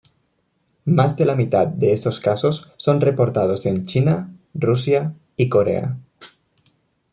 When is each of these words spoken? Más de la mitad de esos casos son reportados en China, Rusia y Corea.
Más 0.85 1.15
de 1.15 1.25
la 1.27 1.35
mitad 1.35 1.67
de 1.67 1.93
esos 1.93 2.19
casos 2.19 2.73
son 2.75 3.01
reportados 3.01 3.67
en 3.67 3.83
China, 3.83 4.33
Rusia 4.55 5.13
y 5.37 5.47
Corea. 5.47 5.95